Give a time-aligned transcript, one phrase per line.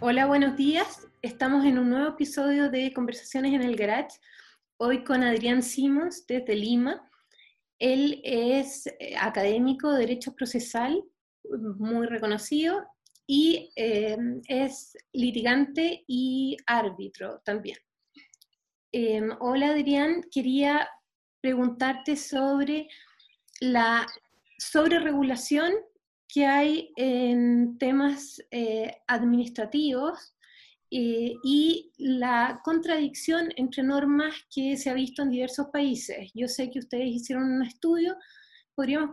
[0.00, 1.08] Hola, buenos días.
[1.22, 4.18] Estamos en un nuevo episodio de Conversaciones en el Garage,
[4.76, 7.10] hoy con Adrián Simons desde Lima.
[7.78, 11.02] Él es eh, académico de Derecho Procesal,
[11.78, 12.84] muy reconocido,
[13.26, 17.78] y eh, es litigante y árbitro también.
[18.92, 20.86] Em, hola Adrián, quería
[21.44, 22.88] preguntarte sobre
[23.60, 24.06] la
[24.56, 25.74] sobreregulación
[26.26, 30.34] que hay en temas eh, administrativos
[30.90, 36.30] eh, y la contradicción entre normas que se ha visto en diversos países.
[36.32, 38.16] Yo sé que ustedes hicieron un estudio,
[38.74, 39.10] ¿Podríamos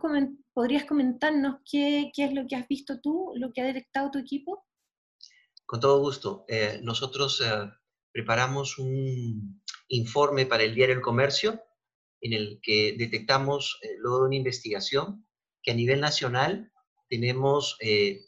[0.54, 4.20] ¿podrías comentarnos qué, qué, es lo que has visto tú, lo que ha detectado tu
[4.20, 4.64] equipo?
[5.66, 6.46] Con todo gusto.
[6.48, 7.44] Eh, nosotros
[8.14, 11.62] preparamos un informe para el diario El Comercio
[12.22, 15.26] en el que detectamos, luego de una investigación,
[15.62, 16.72] que a nivel nacional
[17.10, 18.22] tenemos eh,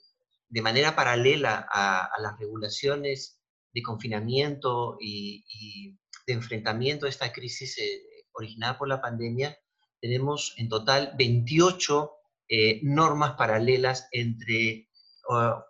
[0.49, 3.39] de manera paralela a, las regulaciones
[3.73, 8.01] de confinamiento y, de enfrentamiento a esta crisis eh,
[8.33, 9.57] originada por la pandemia,
[9.99, 12.11] tenemos en total 28
[12.49, 14.89] eh, normas paralelas entre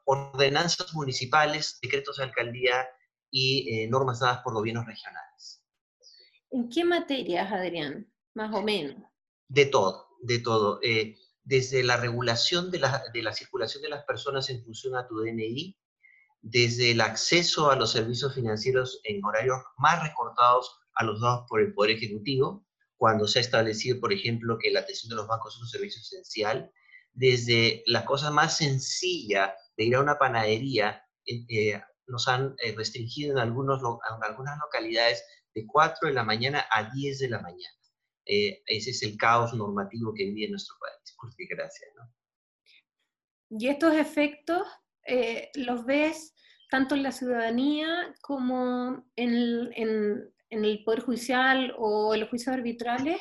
[0.06, 2.88] ordenanzas municipales, decretos de alcaldía
[3.30, 5.64] y normas dadas por gobiernos regionales.
[6.50, 8.12] ¿En qué materias, Adrián?
[8.36, 8.96] Más o menos.
[9.48, 10.80] De todo, de todo
[11.44, 15.78] desde la regulación de la, circulación de las personas en función a tu DNI,
[16.42, 21.62] desde el acceso a los servicios financieros en horarios más recortados a los dados por
[21.62, 22.66] el Poder Ejecutivo,
[22.98, 26.02] cuando se ha establecido, por ejemplo, que la atención de los bancos es un servicio
[26.02, 26.72] esencial,
[27.12, 33.34] desde la cosa más sencilla de ir a una panadería, eh, nos han eh, restringido
[33.34, 35.24] en, algunos, en algunas localidades
[35.54, 37.83] de 4 de la mañana a 10 de la mañana.
[38.26, 41.88] Eh, ese es el caos normativo que vive en nuestro país, por desgracia.
[41.96, 43.60] ¿no?
[43.60, 44.66] Y estos efectos
[45.06, 46.34] eh, los ves
[46.70, 52.56] tanto en la ciudadanía como en el, en, el Poder Judicial o en los juicios
[52.56, 53.20] arbitrales.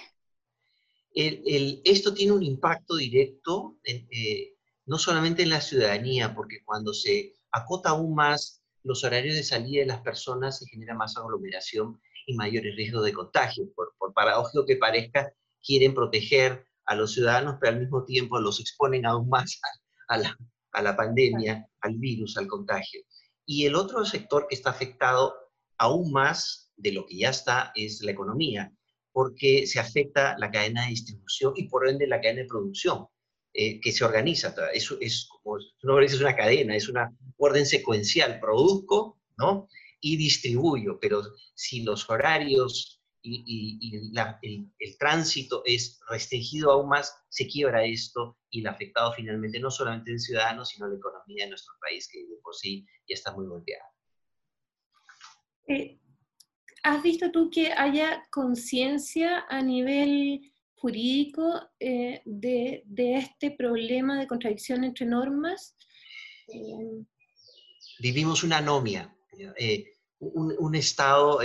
[1.15, 4.55] El, esto tiene un impacto directo, eh,
[4.87, 9.81] no solamente en la ciudadanía, porque cuando se acota aún más los horarios de salida
[9.81, 13.65] de las personas se genera más aglomeración y mayores riesgos de contagio.
[14.03, 15.33] Por, paradójico que parezca,
[15.65, 19.61] quieren proteger a los ciudadanos, pero al mismo tiempo los exponen aún más
[20.09, 20.37] a, la,
[20.73, 23.03] a la pandemia, al virus, al contagio.
[23.47, 25.35] Y el otro sector que está afectado
[25.79, 28.73] aún más de lo que ya está es la economía,
[29.13, 33.07] porque se afecta la cadena de distribución y por ende la cadena de producción,
[33.55, 34.55] eh, que se organiza.
[34.73, 38.41] Eso es como, no es una cadena, es una orden secuencial.
[38.41, 39.69] Produzco, ¿no?
[40.03, 41.23] y distribuyo, pero
[41.55, 43.97] si los horarios y,
[44.79, 50.11] el, tránsito es restringido aún más, se quiebra esto y el afectado finalmente no solamente
[50.11, 53.47] el ciudadano, sino la economía de nuestro país, que de por sí ya está muy
[53.47, 53.85] golpeada.
[55.69, 55.99] Eh,
[56.83, 64.83] ¿Has visto tú que haya conciencia a nivel jurídico eh, de, este problema de contradicción
[64.83, 65.77] entre normas?
[68.01, 69.15] Vivimos una anomia.
[69.57, 71.41] Eh, un, estado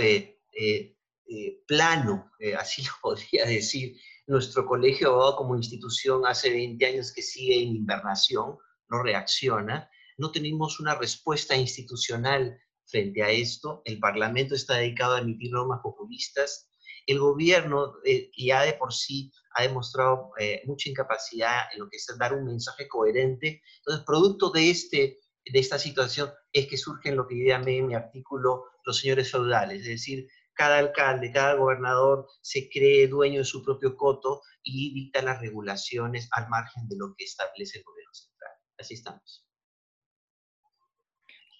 [1.28, 3.96] eh, eh, eh, plano, así lo podría decir.
[4.26, 8.56] Nuestro colegio abogado como institución hace 20 años que sigue en invernación,
[8.88, 9.90] no reacciona.
[10.18, 13.80] No tenemos una respuesta institucional frente a esto.
[13.84, 16.70] El Parlamento está dedicado a emitir normas populistas.
[17.06, 20.30] El gobierno, que ya de por sí ha demostrado
[20.66, 23.62] mucha incapacidad en lo que es dar un mensaje coherente.
[23.78, 25.18] Entonces, producto de este
[25.50, 29.30] de esta situación es que surgen lo que yo llamé en mi artículo los señores
[29.30, 30.28] feudales, es decir,
[30.58, 36.28] cada alcalde, cada gobernador se cree dueño de su propio coto y dicta las regulaciones
[36.32, 38.50] al margen de lo que establece el gobierno central.
[38.76, 39.46] Así estamos.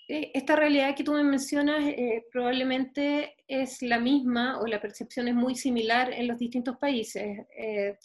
[0.08, 5.28] Eh, esta realidad que tú me mencionas eh, probablemente es la misma o la percepción
[5.28, 7.46] es muy similar en los distintos países.
[7.56, 7.96] Eh,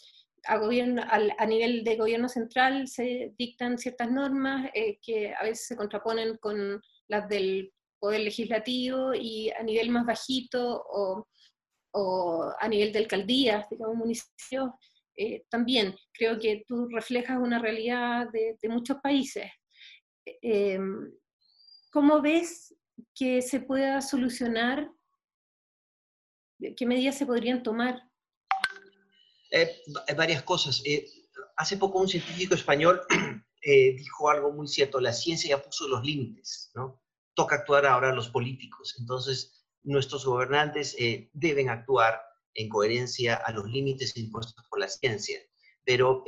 [0.46, 5.66] a, gobierno, a, nivel de gobierno central se dictan ciertas normas eh, que a veces
[5.66, 7.72] se contraponen con las del
[8.04, 11.26] poder legislativo y a nivel más bajito o,
[12.60, 14.70] a nivel de alcaldías, digamos, municipios,
[15.16, 19.48] eh, también creo que tú reflejas una realidad de, muchos países.
[20.26, 20.78] Eh,
[21.90, 22.74] ¿Cómo ves
[23.14, 24.90] que se pueda solucionar?
[26.76, 28.02] ¿Qué medidas se podrían tomar
[29.54, 29.80] eh,
[30.16, 30.82] varias cosas.
[30.84, 31.08] Eh,
[31.56, 33.00] hace poco un científico español
[33.62, 37.00] eh, dijo algo muy cierto, la ciencia ya puso los límites, ¿no?
[37.34, 38.96] Toca actuar ahora los políticos.
[38.98, 40.96] Entonces, nuestros gobernantes
[41.32, 42.20] deben actuar
[42.54, 45.38] en coherencia a los límites impuestos por la ciencia.
[45.84, 46.24] Pero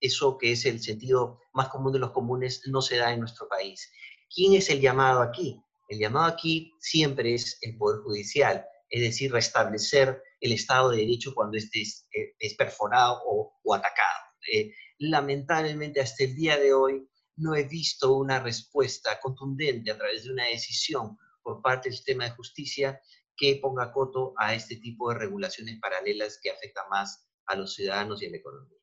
[0.00, 3.48] eso que es el sentido más común de los comunes no se da en nuestro
[3.48, 3.90] país.
[4.32, 5.60] ¿Quién es el llamado aquí?
[5.88, 11.34] El llamado aquí siempre es el Poder Judicial, es decir, restablecer el Estado de Derecho
[11.34, 14.24] cuando éste es, eh, perforado o, atacado.
[14.52, 20.24] Eh, lamentablemente, hasta el día de hoy, no he visto una respuesta contundente a través
[20.24, 23.00] de una decisión por parte del sistema de justicia
[23.36, 28.22] que ponga coto a este tipo de regulaciones paralelas que afectan más a los ciudadanos
[28.22, 28.78] y a la economía.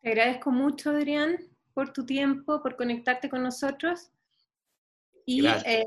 [0.00, 1.38] Te agradezco mucho, Adrián,
[1.72, 4.10] por tu tiempo, por conectarte con nosotros.
[5.24, 5.86] Y eh,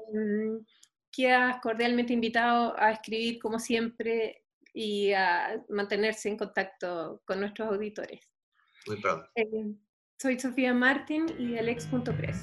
[1.12, 8.28] quedas cordialmente invitado a escribir como siempre y a mantenerse en contacto con nuestros auditores.
[8.88, 9.30] Muy pronto.
[9.36, 9.46] Eh,
[10.18, 12.42] soy Sofía Martín y Alex.press.